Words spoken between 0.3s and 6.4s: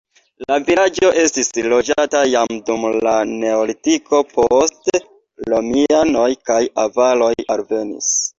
La vilaĝo estis loĝata jam dum la neolitiko, poste romianoj